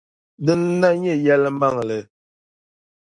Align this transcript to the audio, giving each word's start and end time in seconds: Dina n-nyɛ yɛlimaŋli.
Dina 0.45 0.89
n-nyɛ 0.93 1.13
yɛlimaŋli. 1.25 1.99